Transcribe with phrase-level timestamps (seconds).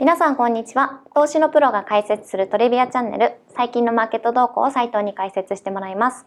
[0.00, 1.02] 皆さんこんにちは。
[1.14, 3.34] 投資のプロが解説するトレビアチャンネル。
[3.54, 6.24] 最近のマーケット動向を斉藤に解説してもらいます。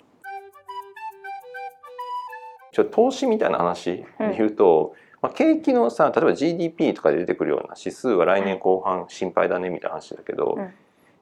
[2.71, 4.05] ちょ投資みたいな話で
[4.37, 10.73] 言うと、まあ、景気のさ例えば GDP とかで出てくるような指数は来年後半心配だねみたいな話だけど、うん。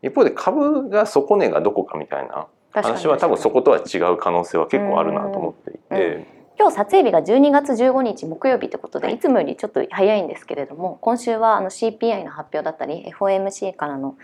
[0.02, 9.17] 一方で株が底値がどこかみたいな話は多分そことは違う可能性は結構あるなと思っていて、今日撮影日が12月15日木曜日ということでい。
[9.17, 14.15] つもよりちょっと早いんですけれども今週はあの CPI の発表だったり FOMC からの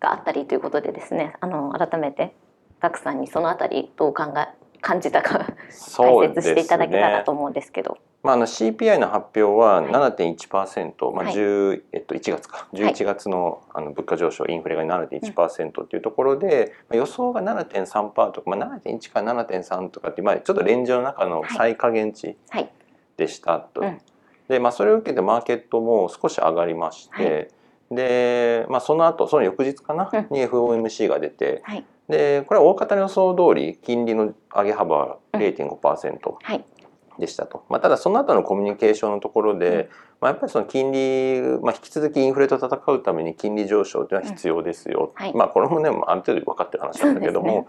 [0.00, 2.34] があったりということでですねあの改めて
[2.80, 4.48] ガクさんにそのあたりどう考え
[4.80, 5.54] 感じたか
[5.96, 7.98] 解説していただけたらと思うんですけど。
[8.22, 9.92] まあ、あの CPI の発表ははい。
[9.92, 11.34] 7.1%、まあはい。
[11.34, 12.68] 10えっと、1月か。
[12.72, 22.70] 11月のあの物価上昇インフレが7.1%っていうところで、まあ予想が7.3%とか、まあ、7.1から7.3とかって、まあ、ちょっとレンジの中の最下限値はい。
[23.16, 23.82] でしたと。
[23.82, 23.98] うん。
[24.48, 27.50] で、まあ、それを受けてマーケットも少し上がりまして、
[27.90, 30.26] で、まあ、その後その翌日かな、うん。
[30.30, 36.34] に FOMC が出てはいでこれは大方の予想通り金利の上げ幅は0.5%。
[36.42, 36.64] はい。
[37.18, 39.88] でしたと、まあ、ただその後のコミュニケーションのところで、
[40.20, 45.34] まあ、やっぱりその金利、まあ、引き続きインフレと戦うために金利上昇というのは必要ですよ、うんはい。
[45.34, 47.68] まあ、これもねある程度分かってる話なんだけども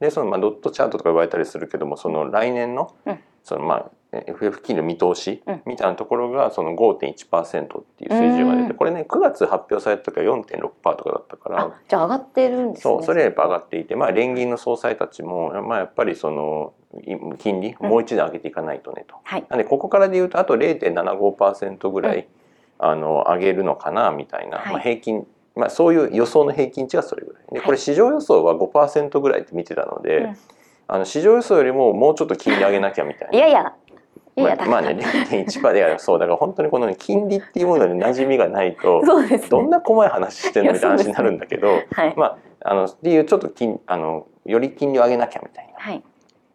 [0.00, 3.18] でそのまあドットチャートとか言われたりするけどもその来年の,、うん。
[3.44, 3.90] そのまあ
[4.26, 5.62] FF 金利の見通しうん。
[5.66, 8.76] みたいなところがその5.1%っていう水準が出てうん。
[8.76, 12.94] これね9月発表された時は4.6%とかだったからあじゃあ上がってるんですね。
[12.94, 16.72] そうそれはやっぱ上がっていて、まあ、連銀の総裁たちも、まあ、やっぱりその
[17.02, 17.88] い金利うん。
[17.88, 19.16] もう一段上げていかないとねと。
[19.22, 19.46] はい。
[19.48, 22.28] なんでここからで言うとあと0.75%ぐらい、
[22.78, 24.72] あの上げるのかなみたいな、はい。
[24.74, 27.42] まあ、平均、まあ、そういう予想の平均値がそれぐらい。
[27.52, 27.66] ではい。
[27.66, 30.36] これ市場予想は5%ぐらいって見てたので、うん。
[30.88, 33.36] あの市場予想よりももうちょっと金利上げなきゃみたいな。
[33.36, 33.74] いやいや
[34.36, 39.38] まあ、まあね0.1%でそうだから本当にこの、ね、金利っていうものに馴染みがないと ね。
[39.48, 42.14] どんな細い話してんのみたいな話になるんだけど、はい。
[42.16, 42.26] ま
[42.60, 46.02] ああのっていうちょっと金あのより金利を上げなきゃみたいなはい。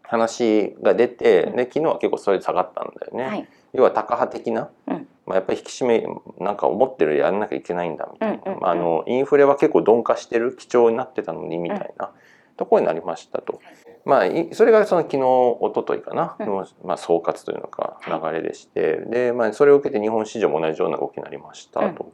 [0.03, 1.55] 話が出て、うん。
[1.55, 3.23] で昨日は結構それで下がったんだよね。
[3.23, 3.47] はい。
[3.73, 5.08] 要はタカ派的な、うん。
[5.25, 6.05] まあ、やっぱり引き締め
[6.39, 12.11] なんか思ってるやらなきゃいけないんだみたいな、あのインフレは結構鈍化してる基調になってたのにみたいな
[12.58, 13.59] ところになりましたと。
[14.06, 16.36] まあ、いそれがその昨日一昨日かな？
[16.39, 16.45] うん。
[16.48, 18.34] の、まあ、総括というのかはい。
[18.34, 22.12] 流れでして、で、まあ、それを受けて日本市場も同じような動きになりましたと。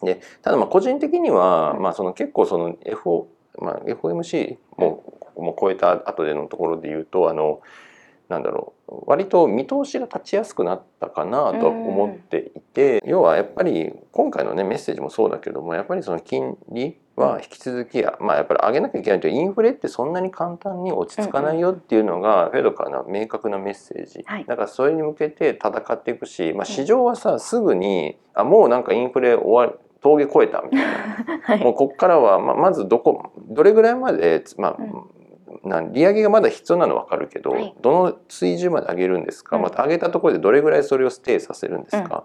[0.00, 3.26] でただまあ個人的には、うんまあ、その結構その FO、
[3.58, 7.60] まあ、FOMC もここも超えた後でのところで言うとあの
[8.28, 24.44] なんだろう割と見通しが立ちやすくなったかなとは思っていて、要はやっぱり今回のねメッセージもそうだけどもやっぱりその金利は引き続き、まあやっぱり上げなきゃいけないというインフレってそんなに簡単に落ち着かないよっていうのがフェドからの明確なメッセージ、はい。
[24.44, 31.40] だからそれに向けて戦っていくし、まあ、市場はさすぐにあもうなんかインフレ終わり峠越えたみたいな。
[31.42, 31.60] はい。
[31.60, 34.76] もうここからはままずどこどれぐらいまで、まあ
[35.92, 37.74] 利上げがまだ必要なのは分かるけど、はい。
[37.80, 39.62] どの水準まで上げるんですか、うん。
[39.62, 42.24] また上げたところでどれぐらいそれをステイさせるんですか、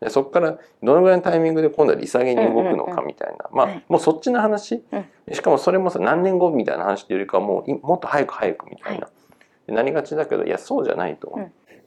[0.00, 3.84] でそこからどのぐらいのタイミングで今度は利下げに動くのかみたいな、まあ、はい。
[3.88, 5.34] もうそっちの話、うん。
[5.34, 9.08] しかもそれもさ何年後みたいな話っていうよりかはもういもっと早く早くみたいな、
[9.66, 11.38] でなりがちだけどいやそうじゃないと。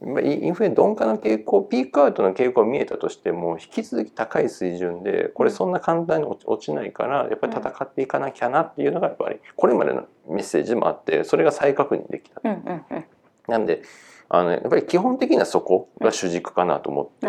[0.04, 12.40] まあインフレ鈍化の傾向ピークアウトの傾向が見えたとしても引き続き高い水準でこれそんな簡単に落ちないからやっぱり戦っていかなきゃなっていうのがやっぱりこれまでのメッセージでもあってそれが再確認できた。
[13.48, 13.82] なんで
[14.28, 17.26] あのやっぱり基本的にはそこが主軸かなと思って。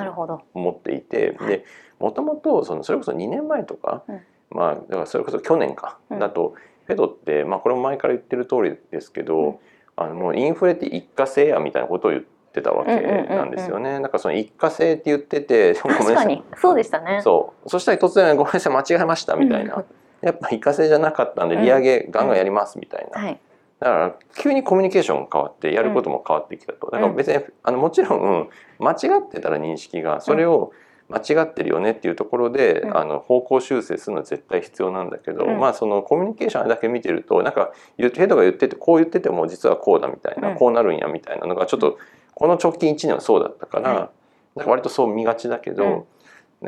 [0.54, 1.48] 思っていてはい。
[1.48, 1.66] で
[2.00, 4.22] もともとそのそれこそ2年前とか、うん。
[4.50, 6.20] まあだからそれこそ去年か、うん。
[6.20, 6.56] だと
[6.86, 9.56] フェドって、まあ、これも前から言ってる通りですけど、うん。
[9.96, 14.00] あのもうインフレって一過性やみたいなことを言ってたわけなんですよね。
[14.02, 16.44] だからその一過性って言っててごめんなさい。
[16.58, 17.22] そうでしたね。
[17.24, 17.69] そう。
[17.69, 19.86] そしたら突然「ごめんなさい間違えました」みたいな、うん。
[20.22, 23.40] やっぱ一過性じゃなかったんで利上げガンガンやりますみたいな、はい。
[23.80, 28.50] だから急にコミュニケーションが変わってやることも変わってきたと、だから別にあのもちろん
[28.80, 30.72] 間違ってたら認識がそれを
[31.09, 32.97] 間違ってるよねっていうところで、うん。
[32.97, 35.60] あの方向修正するのは絶対必要なんだけど、うん。
[35.60, 40.56] まあそのコミュニケーションあれだけ見てるとなんかヘドが言っててこう言ってても実はこうだみたいな、うん。
[40.56, 41.98] こうなるんやみたいなのがちょっと
[42.35, 44.09] この直近1年はそうだったから、はい
[44.56, 46.07] なんか割とそう見がちだけど、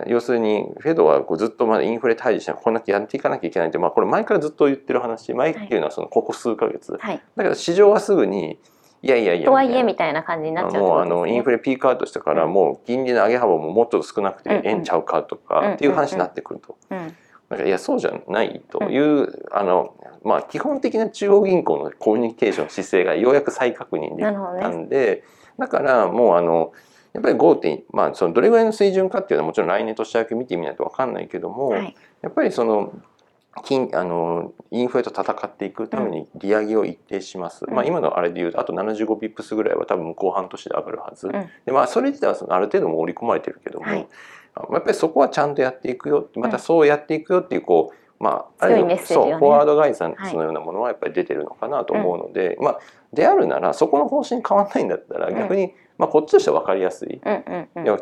[0.07, 7.21] 要するにフェドはこうずっとまだインフレ対峙してこんなやっていかなきゃいけないって、まあ、これ前からずっと言ってる話前っていうのはそのここ数ヶ月、はい。
[7.35, 8.59] だけど市場はすぐに
[9.01, 11.05] いやいやいやとはいえみみたいな感じにななっちゃうってもうあ。
[11.05, 16.77] のインフレピークアウトしたからうんもう金利の上げ幅ももっと少なくてうんうんええんちゃうかとかっていう話になってくると。
[16.89, 17.15] うん。
[17.49, 24.75] だからいやそうじゃないという、あのまあ基本的な中央銀行のコミュニケーション姿勢がようやく再確認できたね。
[24.75, 25.23] んで、
[25.59, 26.73] だからもうあの
[27.13, 31.95] やっぱり5点まあそのどれぐらいの水準かっていうのはもちろん来年年明け見てみないと分かんないけども、はい。
[32.21, 32.93] やっぱりその
[33.63, 37.73] 金あのインフレと戦っていくために利上げを一定します、うん。
[37.73, 41.31] まあ、今のあれでいうとあと75ピップスぐらいは多分向こう半年で上がるはず、ん。
[41.31, 44.07] でまあそれ自体はそのある程度も織り込まれてるけども、はい。
[44.55, 49.31] あやっぱりそこはちゃんとやっていくよまたそうやっていくよっていうこうまあある意強いメッ味セージをね。
[49.31, 50.29] そうフォワードガイダンはい。
[50.29, 52.79] スのようなものはやっぱり出てるのかなと思うので、まあ
[53.15, 55.35] であるならそこの方針変わんないんだったらうん。
[55.35, 57.21] 逆に、まあ、こっちとしては分かりやすい。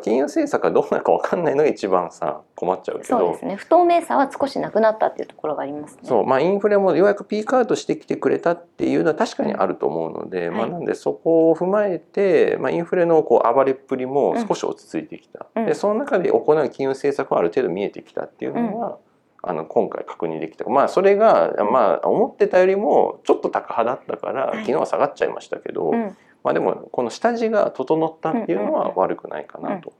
[0.02, 3.18] 金融政策がどうなるか分かんないのが一番さ困っちゃうけど。
[3.18, 3.56] そうですね。
[3.56, 6.00] 不透明さは少しなくなったっていうところがありますね。
[6.02, 6.26] そう。
[6.26, 10.56] まあ、インフレもようやくピークアウトしてきてくれたっていうのは確かにあると思うので、うん。
[10.58, 10.68] はい。
[10.70, 15.66] まあ、なんでそこを踏まえて、まあ、インフレのこう暴れっぷりも少し落ち着いてきた、うん。
[15.66, 18.98] でその中で行う金融政策はある程度見えてきたっていうのは、
[19.46, 20.64] あの今回確認できた。
[20.64, 24.58] まあそれが、まあ、思ってたよりもちょっと高派だったから、はい。
[24.60, 26.16] 昨日は下がっちゃいましたけど、うん。
[26.42, 29.92] まあ、でもこの下地が整ったっていうのは悪くないかなと。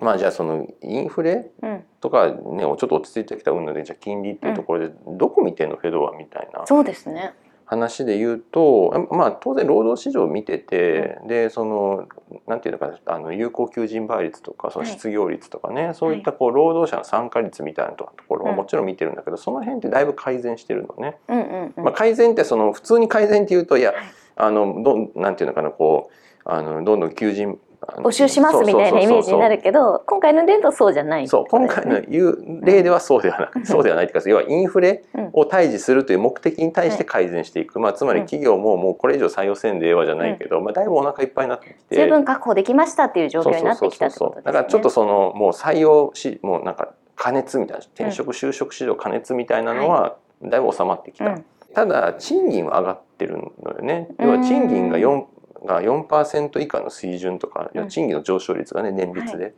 [0.00, 1.84] まあじゃあそのインフレうん。
[2.00, 5.76] とかねちょっと落ち着いてきた運動でじゃあ金利っていうところでどこ見てんの？
[5.76, 6.66] フェドはみたいな。
[6.66, 7.34] そうですね。
[7.70, 12.08] 話で言うとまあ当然労働市場を見てて、でその
[12.48, 14.92] なんていうのかなあの有効求人倍率とかそのはい。
[14.92, 18.56] 失業率とかね、そういったこう労働者の参加率みたいなところはうん。
[18.56, 21.16] もちろん見てるんだけど、その辺ってだいぶ改善してるのね。
[21.28, 21.84] うんうんうん。
[21.84, 24.00] まあ、改善ってその普通に改善っていうといや、はい。
[24.34, 26.10] あのどんなんていうのかなこ
[26.44, 27.58] うあのどんどん求人
[27.98, 41.96] 募集しますみたいなイメージになるけど今回の例とそうじゃないそう今回の言う例ではそうではなく、そうではないというか要はインフレを対峙するという目的に対して改善していく、まあ、つまり企業ももうこれ以上採用せんでええわじゃないけど、まあ、だいぶお腹いっぱいになってきて。
[41.96, 44.44] 十分確保できましたっていう状況になってきたってことですね。
[44.44, 51.44] だからちょっとそのもう採用しもうなんか加熱みたいな転職就職市場加熱みたいなのはだいぶ収まってきた、うん。
[51.74, 54.08] ただ賃金は上がってるのよね。
[54.18, 54.26] うん。
[54.26, 55.24] 要は賃金が4
[55.64, 59.54] が4%以下の水準とか、うん賃金の上昇率がね年率で、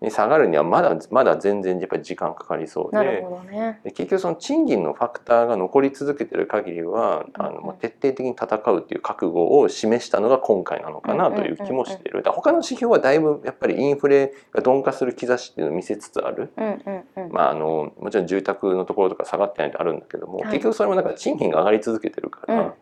[0.00, 3.80] に下がるにはまだまだ全然やっぱり時間かかりそうでね。
[3.84, 12.22] で結局その賃金のファクターが残り続けてる限りはあうんうんの徹底的に戦うっていう覚悟を示したのが今回なのかなという気もしている。
[12.22, 16.50] だから他の指標はだいぶやっぱりインフレが鈍化する兆しっていうのを見せつつある。
[16.56, 17.32] うんうんうん。
[17.32, 22.72] まあ、あのもちろん住宅のところとか下がってないとあるんだけども、はい結局それもだから賃金が上がり続けてるから,、うん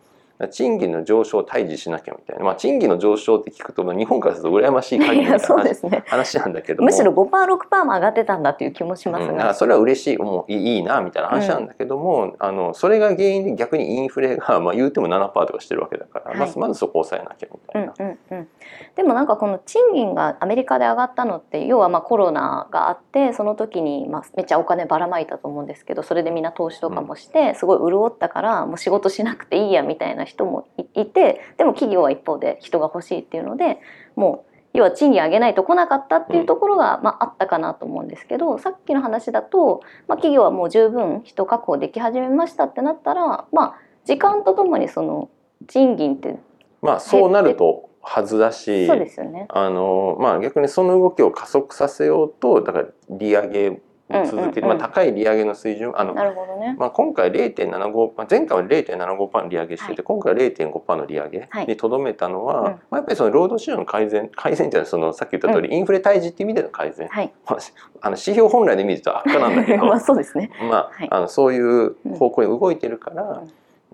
[0.46, 6.04] 賃金の上昇を対峙しなきゃみたいな、まあ、賃金の上昇って聞くと、まあ、日本からすると羨ましい限りみたいいやな話 ね。
[6.06, 9.54] 話なんだけどもむしろ5%、6%も上がってたんだっていう気もしますうん。
[9.54, 17.92] それは嬉しいもういいいいなみたいな話なんだけども、あのそれが原因で逆にインフレが、 まあ、言うても7%とかしてるわけだから、はいまずまずそこを抑えなきゃみたういな。
[17.92, 18.48] んうんうん、
[18.94, 33.78] でもなんかこの賃金がアメリカで上がったのって要はまあコロナがあってその時にまあめっちゃお金ばらまいたと思うんですけどそれでみんな投資とかもしてすごい潤ったからもう仕事しなくていいやみたいな人もいいてでも企業は一方で人が欲しいっていうので
[34.14, 45.30] もう要は賃金上げないと来なかったっていうところが、まあ、あったかなと思うんですけどさっきの話だと、まあ、企業はもう十分人確保でき始めましたってなったらまあ時間とともにその
[45.66, 46.38] 賃金って
[46.82, 49.46] まあそうなるとはずだしそうですよね。
[49.50, 53.78] あのまあ、逆にその動きを加速させようとだから利上げを
[54.10, 54.72] 続けて、うんうん。
[54.72, 56.76] うんまあ、高い利上げの水準あの、なるほどね。
[56.78, 60.02] まあ、今回0.75、まあ、前回は0.75%の利上げしてて、はい。
[60.04, 61.66] 今回は0.5%の利上げはい。
[61.66, 62.64] にとどめたのは、うん。
[62.64, 67.32] まあ、やっぱりその労働市場の改善改善っていうのはそのさっき言った通り、インフレ退治っていう意味での改善、はい。
[67.46, 67.58] まあ
[68.00, 70.50] あの指標本来で言うと悪化なんだけど まあそうですね。
[70.68, 71.08] まあはい。
[71.10, 73.42] あのそういう方向に動いてるから、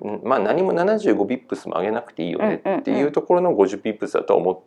[0.03, 0.21] うん。
[0.25, 4.63] まあ、何も75ビップスも上げなくていいよねっていうところの50ビップスだとは思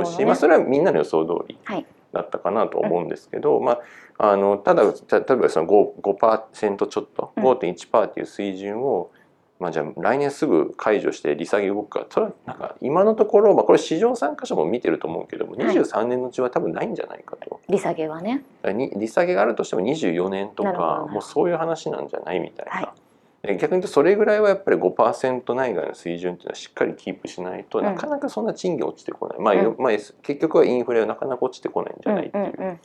[0.00, 0.24] うし、ね。
[0.24, 1.58] まあ、それはみんなの予想通り。
[1.64, 3.78] はいだったかなと思うんですけど、ま
[4.18, 7.44] あ、あのただた例えばその 5%, 5ちょっとうん。
[7.44, 9.10] 5.1%っていう水準を、
[9.58, 12.06] まあ、じゃあ来年すぐ解除して利下げ動くか。
[12.10, 15.76] それはなんか今のところ、まあ、これ市場参加者も見てると思うけどもはい。
[15.76, 17.60] 23年のうちは多分ないんじゃないかと。
[17.68, 18.44] 利下げはね。
[18.64, 22.84] に利下げがあるとしても24年とかもうそういう話なんじゃないみたいな、はい。
[22.84, 22.90] で
[23.42, 27.84] 逆に言うとそれぐらいはやっぱり5%内外の水準っていうのはしっかりキープしないと、うん。
[27.84, 29.62] なかなかそんな賃金落ちてこない、まあうん。
[29.62, 32.54] よまあ、結局はインフレはなかなか落ちてこないんじゃないっていう。
[32.58, 32.80] うんうん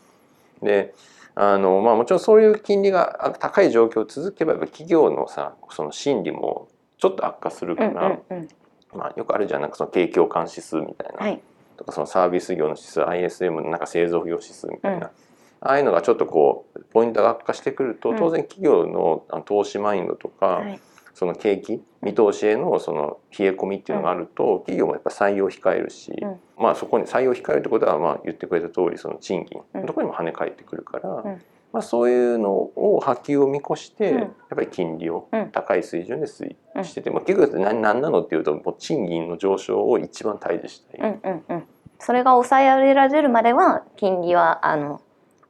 [0.62, 0.94] で
[1.38, 8.48] あのまあ、もちろんそういう金利が高い状況続けば企業のさその心理もちょっと悪化するうんから、うんうん。
[8.94, 9.62] まあ、よくあるじゃん。
[9.62, 11.42] なんかその景況感指数みたいな、はい。
[11.76, 15.12] とかそのサービス業の指数 ISM のなんか製造業指数みたいな、うん。
[15.12, 15.12] あ
[15.60, 18.16] あいうのがちょっとこうポイントが悪化してくるとうん。
[18.16, 20.80] 当然企業の投資マインドとか、はい。
[21.14, 26.40] その景気見通しへのその冷え込みっていうのがあると、企業もやっぱ採用を控えるし、うん。
[26.58, 29.82] まあそこに採用を控えるってことはまあ言ってくれた通りその賃金うん。
[29.82, 31.42] のところにも跳ね返ってくるから、うん。
[31.74, 34.20] まあ、そういうのを波及を見越して、うん。
[34.20, 35.50] やっぱり金利をうん。
[35.52, 41.12] 高い水準で推うん移してて、まあ、結局何何なのっていうともう賃金の上昇を一番対峙したい。
[41.12, 41.64] うんうんうん。
[42.00, 45.02] それが抑えられるまでは金利はあの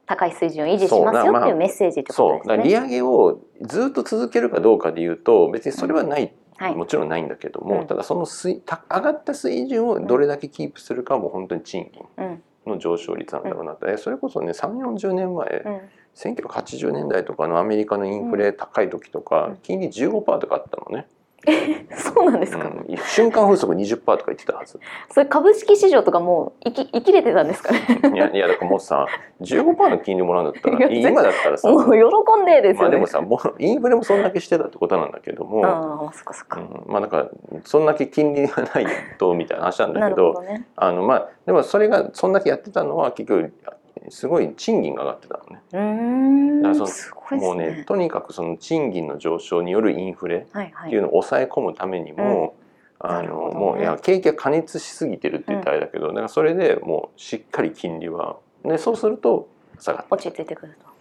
[0.06, 2.64] 高い水準を維持しますよっていうメッセージってことですね。
[2.64, 6.74] 利上げをずっと続けるかどうかでいうと別にそれはない、はい。
[6.74, 7.86] もちろんないんだけども、うん。
[7.86, 12.42] ただその水た上がった水準をどれだけキープするかも本当に賃金うん。
[12.66, 15.80] の上昇率なんだろうなって、それこそね3 4 0年前、うん
[16.16, 19.56] 1980年代とかのアメリカのインフレ高い時とか、うん。
[19.58, 21.06] 金利15%とかあったのね、
[21.96, 22.76] そうなんですか、うん
[23.08, 27.80] 瞬間風速20%とか言ってたはずそれ株式市場とかもう生き生きれてたんですかね？
[28.14, 29.06] いやいやだからもうさ
[29.40, 32.82] 15%の金利もらうんだったら 今だったらさもう喜んでですよね。
[32.82, 36.60] まあでもさもうインフレもそんだけしてたってことなんだけども、ああそっかそっか。
[36.60, 37.28] うん、まあだから
[37.64, 38.86] そんだけ金利がない
[39.18, 40.66] とみたいな話なんだけどね。
[40.76, 43.52] あのまあでもそれがそんだけやってたのは結局
[44.08, 46.62] すごい賃金が上がってたのね。
[46.62, 47.84] だからそのんすごいですもうねね。
[47.84, 50.88] とにかくその賃金の上昇によるインフレはいはい。
[50.88, 52.54] っていうのを抑え込むためにも、
[52.98, 60.96] あなるほどねのもういや景気が過熱しすぎてるって言ったらあれだけど、だからそれでもうしっかり金利はでそうすると下がって落ち着いてくると。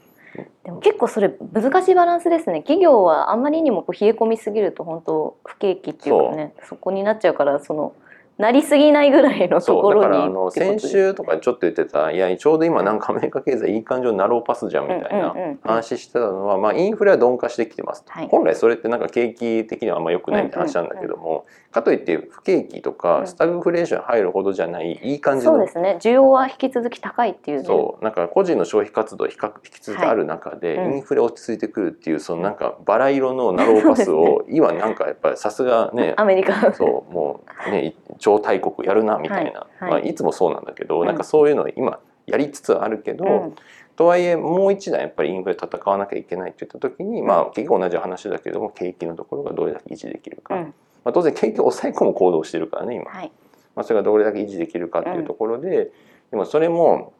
[0.65, 2.59] でも結構それ難しいバランスですね。
[2.59, 7.93] 企業はあんまりにもこう冷え込みすぎると本当不景気っていうかねそこになっちゃうからその
[8.37, 18.27] なりすぎないぐらいのとそうだころにからあの先週とかちょっと言ってたいやちょうど今なんかアメリカ経済いい感情になろうパスじゃんみたいな話してたのは、まあ、インフレは鈍化してきてますと、はい。
[18.27, 22.97] 本来それってなんか景気的にはあんま良くないって話なんだけども、かといって不景気とうん。
[22.97, 25.97] かスタグフレーション入るほどじゃないいい感じのそうですね。
[26.01, 27.59] 需要は引き続き高いっていう。
[27.59, 27.65] ね。
[27.65, 28.03] そう。
[28.03, 36.73] なんか個人の消費活動比較引き続きある中で、インフレ落ち着いてくるっていうそのなんかバラ色のナローパスを、今なんかやっぱりさすがねアメリカ。
[36.73, 39.91] そうもうね超大国やるなみたいな、はいはい。
[39.91, 43.55] まあ、いつもそうなんだけど、うんなんかそういうの今やりつつあるけど、うん。
[43.95, 50.61] とはいえもう一段やっぱりインフレ戦わなきゃいけないって言った時に、まあ結局同じ話だけども景気のところがどれだけ維持できるか、うん。
[51.03, 53.31] まあ、当然景気を抑え込む行動をしてるからね今、はい。
[53.75, 55.91] まあ、それがどれだけ維持できるかっていうところで、
[56.31, 57.13] でもそれも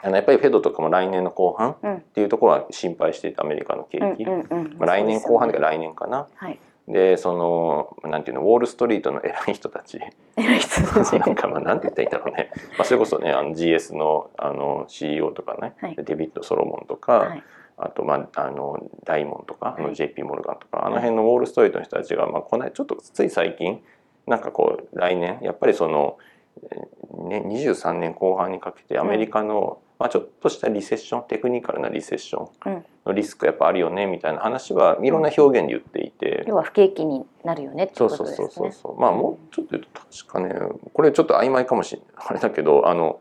[0.00, 6.28] あのやっぱりフェドとかも来年の後半うんっていうところは心配していたアメリカの景気、まあ、来年後半でで来年かな。
[6.36, 6.60] はい。
[6.88, 10.00] でそのなんていうのウォール・ストリートの偉い人たち。
[10.36, 11.12] 偉い人たち。
[11.18, 15.96] なんかまあなんて言ったらいいんだろうね、まあ、それこそねあの GS のあの CEO とかね、はい。
[15.96, 17.42] デビッド・ソロモンとか、はい。
[17.76, 19.94] あと、まあ、あのダイモンとかあのはい。
[19.94, 23.82] JP モルガンとか、あの辺のウォール・ストリートの人たちが、まあ、この間ちょっとつい最近
[24.26, 26.18] なんかこう来年やっぱりその、
[26.70, 36.44] えーね、23年後半にかけてアメリカの、まあ、ちょっとしたリセッションテクニカルなリセッションのリスクやっぱあるよねみたいな話はいろんな表現で言っていて。
[36.46, 38.48] 要は不景気になるよねってそうことですね。
[38.48, 40.54] そうそうそうそうまあもうちょっと言うと確かね
[40.92, 42.26] これちょっと曖昧かもしれない。
[42.26, 43.20] あれだけどあの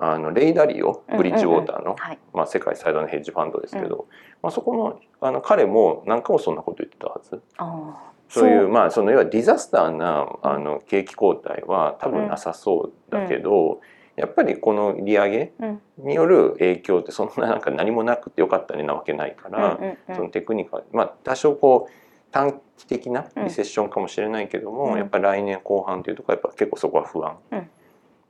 [0.00, 2.18] あのレイダリオブリッジウォーターの、はい。
[2.32, 4.06] まあ、世界最大のヘッジファンドですけど、
[4.42, 7.42] まあ、そこのあの彼も何回もそんなこと言ってたはず。
[7.58, 8.12] ああ。
[8.28, 13.80] そういうまあその要はディザスターなあの景気後退は多分なさそうだけど、
[14.18, 15.80] やっぱりこの利上げうん。
[15.98, 19.78] による影響ってそんななんか何もなくてよかったねなわけないから、
[20.14, 21.92] そのテクニカルまあ多少こう
[22.30, 24.98] 短期的なリセッションかもしれないけども、うん。
[24.98, 27.70] やっぱり来年後半というところはやっぱ結構そこは不安、うん。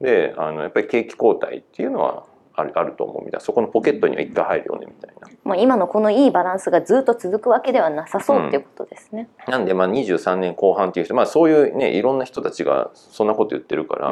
[0.00, 2.25] であのやっぱり景気後退っていうのは
[2.59, 3.41] あるあると思うみたいな。
[3.41, 5.29] そこのポケットには一回入るよねみたいな。
[5.45, 9.29] もう今のこのいいバランスがずっと続くわけではなさそうっていうことですね。
[9.47, 14.09] なんでまあ23年後半っていう人、まあ、そういうねいろんな人たちがそんなこと言ってるから、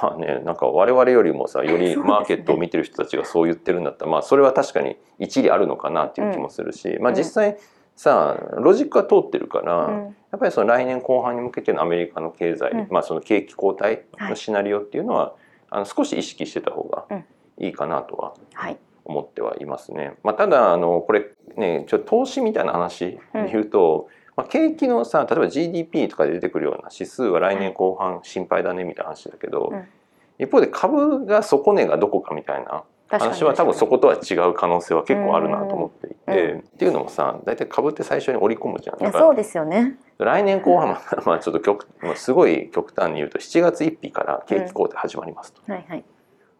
[0.00, 7.58] まあねなんか我々よりもさより マーケットを見てる人たちがそう言ってるんだったら、まあそれは確かに一理あるのかなっていう気もするし、まあ実際
[7.94, 10.16] さロジックは通ってるから、うん。
[10.32, 12.86] やっぱりその来年後半に向けてのアメリカの経済、うん。
[12.90, 15.34] まあその景気後退のシナリオっていうのは、
[15.70, 17.24] あの少し意識してた方がうん
[17.58, 18.78] いいかなとははい。
[19.04, 20.14] 思ってはいますね。
[20.24, 23.20] まあ、ただあのこれねちょっと投資みたいな話で
[23.52, 29.84] 言うと、まあ、景気のさ例えば GDP とかで出てくるような指数は来年後半心配だねみたいな話だけど、うん
[30.38, 38.98] 一方で株が底値がどこかみたいな話は多分そことは違う可能性は結構あるなと思っていて、うんっていうのもさ大体株って最初に織り込むじゃん。
[38.98, 39.96] だからいやそうですよね。
[40.18, 45.72] 来年後半はまあちょっと極まあすごい極端に言うと7月1日から景気後退始まりますと。
[45.72, 46.04] はいはい。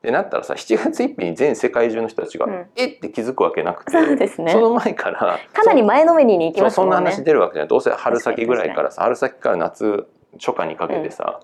[0.06, 2.66] でなったらさ7月1日に全世界中の人たちが、うん。
[2.76, 4.52] えって気づくわけなくてそうですね。
[4.52, 4.60] そ。
[4.60, 7.10] の前からかなり前のめりに行きそうそんなますもんね。
[7.16, 10.06] 話出るわけじゃないどうせ春先ぐらいからさ春先から夏
[10.38, 11.40] 初夏にかけてさ、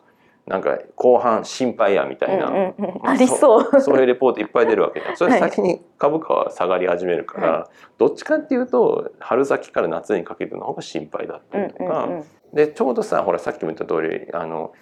[0.47, 3.00] なんか後半心配やみたいな、うんうんうん。
[3.02, 3.81] まあありそう。
[3.81, 5.16] そういうレポートいっぱい出るわけじゃん。
[5.16, 12.25] それ先に株価は下がり始めるから、はどっちかっていうと春先から夏にかけての方が心配だったうんりとか、うんうん。
[12.54, 14.73] でちょうどさほらさっきも言った通りあの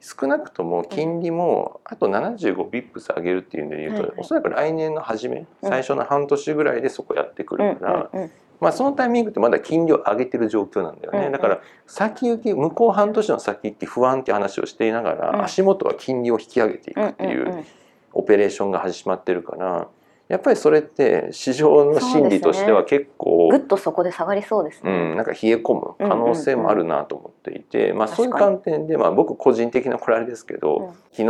[0.00, 4.18] 少なくとも金利もあと75ビップス上げるっていうんで言うと、はいはい。
[4.18, 5.46] おそらく来年の初めうん。
[5.68, 11.32] 最初の半年ぐらいでそこやってくうんるから、うんうんまあ、そのタイミングってまだ金利を上げてる状況なんだよね、うんうん。
[11.32, 15.44] だから先行き向こう半年の先行き不安っていう話をしていながら、うん。
[15.44, 17.66] 足元は金利を引き上げていくっていんんうん。
[18.12, 19.88] オペレーションが始まってるから
[20.28, 25.14] やっぱりそれって市場の心理としては結構ぐっとそこで下がりそうですうね。
[25.14, 30.92] ん、なんか冷え込む可能性もあるなと思っていて、まあ、そういう観点で、まあ、僕個人的なこれあれですけど、うん。
[31.12, 31.24] 昨日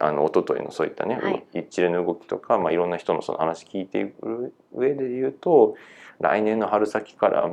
[0.00, 1.44] あの一昨日のそういったね、はい。
[1.54, 5.74] 一連の動きとか、まあ、いろんな人のその話聞いていく上で言うと
[6.20, 7.50] 来年の春先から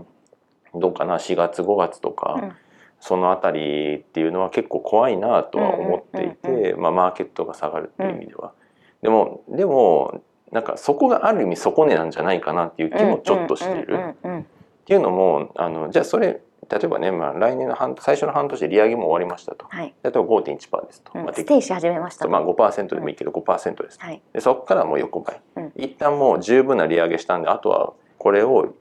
[0.75, 2.51] どうかな4月5月とか、うん。
[2.99, 8.51] そのあたりっていうのは結構怖いなとは思っていて、まあ、マーケットが下がるっていう意味では。
[9.01, 10.21] でもでも
[10.51, 13.95] なんかそこがある意味底値なんじゃないかなっていう気もちょっとしている。
[13.95, 14.45] うんうんうん
[14.81, 19.65] っていうのもあのじゃあそれ例えばね、まあ、来年の半最初の半年で利上げも終わりましたと。
[19.67, 19.93] はい。
[20.03, 21.25] 例えば5.1%ですと、うん。
[21.25, 22.31] まあ、ステイし始めましたと。
[22.31, 23.11] まあ、5%でもい。
[23.11, 23.99] いけど5%です。
[23.99, 24.21] と、はい。
[24.31, 25.71] でそこからもう横ばい、うん。
[25.75, 28.73] 一旦もう十分な利上げしたんであとはこれを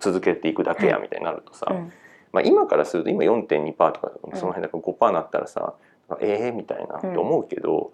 [0.00, 1.92] 続けていくだけやみたいになるとさ、うん。
[2.32, 5.74] まあ、今からすると今4.2%とかその辺だから5%になったらさ、
[6.20, 7.92] ええみたいなと思うけど、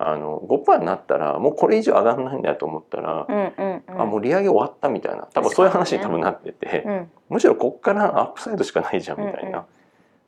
[0.00, 4.00] あの5%になったらもうこれ以上上がらないんだと思ったら、うんうんうん。
[4.00, 5.22] あもう利上げ終わったみたいな。
[5.34, 6.84] 多分そういう話に多分なってて。
[6.86, 7.10] うん。
[7.30, 9.66] むしろこっからアップサイドしかないじゃんみたいな。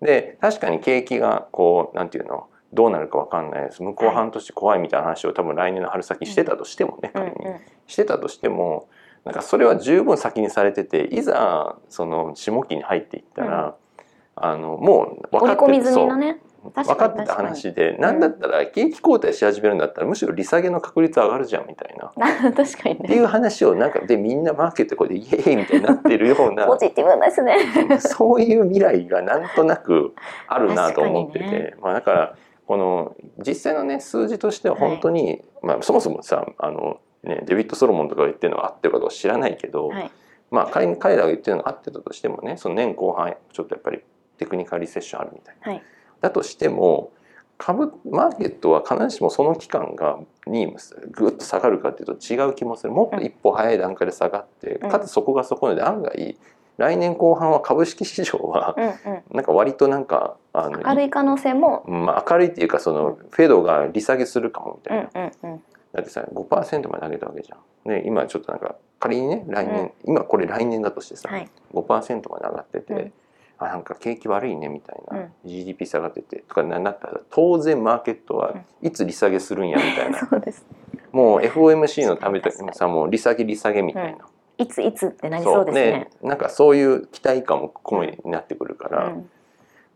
[0.02, 3.82] で確かに景気がこうなんていうのどうなるかわかんないです。
[3.82, 7.36] 向こう半年怖いみたいな話を多分来年の春先してたとしてもね、うん仮に
[7.86, 8.88] してたとしても
[9.24, 13.76] なんかそれは十分先にされてていざその下期に入っていったら、
[14.36, 22.12] あのもう分かって織り込み済みのそう分かってた話でなんだったら景気後退し始めるんだったらむしろ利下げの確率上がるじゃんみたいな。
[22.52, 23.04] 確かにね。
[23.04, 27.56] っていう話をなんかでみんなマーケットこれでイエーイみたいになってるようなポジティブですね。
[27.98, 30.14] そういう未来がなんとなく
[30.46, 32.34] あるなと思ってて、ねまあ、だから
[32.66, 40.10] この実際のね数字としては本当に、まあ、そもそもさあの、ね、デビッド・ソロモンとかが言ってるのが合ってるかどうか知らないけど、はい。
[40.50, 40.86] まあ、彼
[41.16, 44.00] らが言ってるのが合ってたとしてもねその年後半ちょっとやっぱり
[44.36, 45.72] テクニカルリセッションあるみたいな。
[45.72, 45.82] はい。
[46.20, 47.12] だとしても
[47.60, 50.74] 株マーケットは必ずしもその期間がに
[51.10, 56.38] ぐっと下がるかっていうと違う気もするもっと一歩早い段階で下がって、うんかつそこがそこで案外
[56.78, 58.74] 来年後半は株式市場は。
[59.30, 61.84] なんか割となんかあの明るい可能性も。
[61.86, 65.02] まあ、明るいっていうかそのフェドが利下げするかもみたうい
[65.42, 65.58] な。
[65.92, 67.92] だってさ5%まで上げたわけじゃん。
[67.92, 71.50] ね、今ちょっとなんか仮にね来年、今これ来年だとしてさ、はい。
[71.74, 73.12] 5%まで上がってて、うん
[73.60, 75.32] あなんか景気悪いねみたいな、うん。
[75.44, 76.44] GDP 下がってて。
[76.48, 80.66] とかななったら当然マーケットはいつ利下げするんやみたいな、 そうです。
[81.12, 84.24] もう FOMC のためとさもう利下げ利下げみたいな、
[84.56, 86.10] いついつってなりそうですね。
[86.22, 89.30] なんかそういう期待感も込めになってくるから、うん。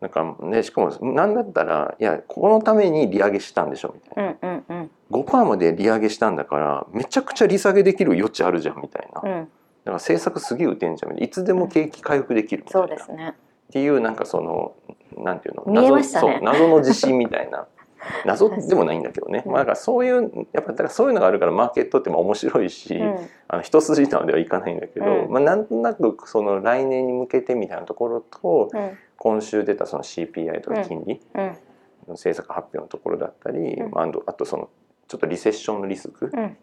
[0.01, 4.91] なんかねしかもなんだったらいやこのために利上げしたんでしょみたいな、うんうんうん。
[5.11, 9.49] 5%まで利上げしたんだからめちゃくちゃ利下げできる余地あるじゃんみたいな、だかうん。
[9.87, 13.35] ら政策すげえ打てんじゃんいつでも景気回復できるみたいそうな、ですね。
[13.75, 14.77] っていうなんかその
[15.19, 15.65] なんていうの？
[15.67, 16.35] 見えましたね。
[16.35, 17.67] そう謎の自信みたいな。
[18.25, 19.53] 謎でもないんだけどね、うん。
[19.53, 23.17] まあ、だからそういうやっぱだからそういうのがあるからマーケットってまあ面白いし、うん
[23.49, 31.55] あの一筋縄ではいかないんだけど、うんまあ、なんとなくその来年に向けてみたいなところとうん今週出たその CPI とか金利うんの
[32.09, 34.69] 政策発表のところだったり、うんまあ、あとその
[35.09, 36.57] ちょっとリセッションのリスクうん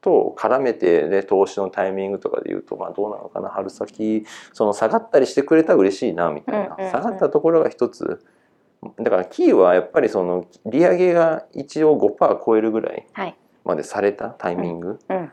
[0.00, 8.24] と絡めてで投資のタイミングとかで言うと、まあ、どうなのかな春先その下がったりしてくれたら嬉しいなみたいな、下がったところが一つ。
[8.98, 13.36] だからキーはやっぱりその利上げが一応5%超えるぐらいはい。
[13.64, 15.32] までされたタイミングうん。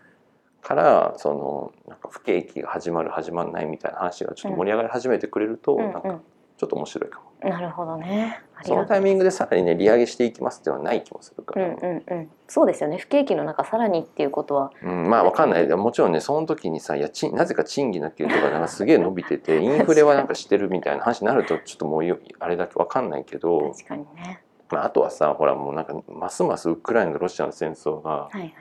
[0.61, 5.93] から、そのなんか不景気が始まる始まらないみたいな話がちょっと盛り上がり始めてくれると、うん。
[5.93, 6.19] なんか
[6.57, 7.25] ちょっと面白いかも。
[7.43, 7.49] うん。
[7.49, 8.41] なるほどね。
[8.63, 12.29] そのタイミングでさらにね利上げしていきますっていうのはない気もするかうんら、うんうん。
[12.47, 12.97] そうですよね。
[12.97, 14.71] 不景気の中さらにっていうことは。
[14.81, 24.41] うん、まあわかんないもちろんねその時にさいやちなぜか賃金の給料がなんかすげえ伸びてて インフレはなんかしてるみたいな話になるとちょっともうよあれだけわかんないけど、確かにね。
[24.69, 28.53] まあ、あとはさほらもうなんかますますウクライナとロシアの戦争がはい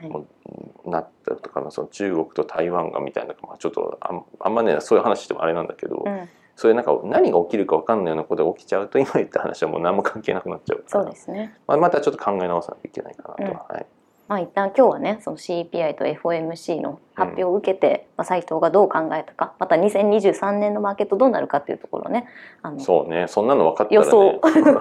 [0.89, 6.29] なったとかその中国と台湾がみたいな、まあ、ちょっとあんあんまねそういう話してもあれなんだけど、うん。
[6.57, 11.03] そういうなんか何が起きるかわかんないようなことが起きちゃうと今言った話はもう何も関係なくなっちゃうから。
[11.03, 11.55] そうですね。
[11.67, 13.85] まあ、またちょっと考え直さなきゃいけないかなとは、はい、
[14.27, 22.25] まあ一旦今日はねその CPI と FOMC の発表を受けて、まあ、斉藤がどう考えたかまた2023年のマーケットどうなるかっていうところをね。
[22.63, 23.27] あのそうね。
[23.27, 24.31] そんなの分かったら予想。
[24.31, 24.39] ね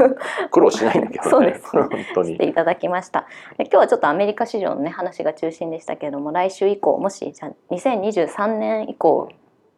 [0.51, 1.31] 苦労しないんだけどね。
[1.31, 1.71] そうです。
[1.73, 2.29] 本当に。
[2.37, 3.27] していただきました。
[3.59, 9.29] で今日はちょっとアメリカ市場のね話が中心でしたけれども来週以降もしじゃあ2023年以降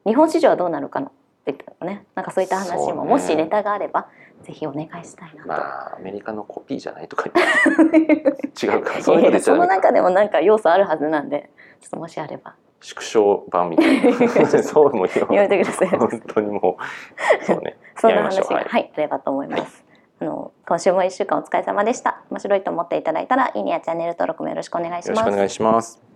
[0.07, 1.11] 日本市場はどうなるかの
[1.53, 2.05] っていったのね。
[2.15, 2.93] なんかそういった話そうね。
[2.93, 4.09] ももしネタがあれば
[4.43, 5.49] ぜひお願いしたいなと。
[5.49, 7.31] まあアメリカのコピーじゃないとか
[8.63, 12.55] 違うかそういうこといやいやその中でもなんか要素あるはずなんでちょっともしあれば。
[12.81, 14.13] 縮小版みたいな。
[14.63, 15.89] そうも言わやめてください。
[15.89, 16.79] 本当にも
[17.41, 17.45] う。
[17.45, 17.77] そうね。
[17.97, 18.55] そんな話が、やりましょう。
[18.55, 19.85] は、はいいあればと思います。
[20.21, 22.23] あの今週も一週間お疲れ様でした。
[22.31, 25.19] 面白いと思っていただいたらいいねやチャンネル登録もよろしくお願いします。
[25.19, 25.37] よろしくお。
[25.37, 26.08] 願いします